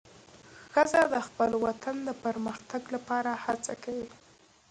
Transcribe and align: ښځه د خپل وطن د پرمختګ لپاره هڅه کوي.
ښځه 0.73 1.01
د 1.13 1.15
خپل 1.27 1.51
وطن 1.65 1.95
د 2.07 2.09
پرمختګ 2.23 2.81
لپاره 2.95 3.31
هڅه 3.45 3.73
کوي. 3.83 4.07